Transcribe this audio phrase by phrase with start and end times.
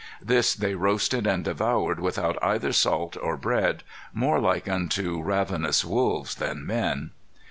[0.19, 6.33] This they roasted and devoured without either salt or bread more like unto ravenous wolves
[6.33, 7.11] than men."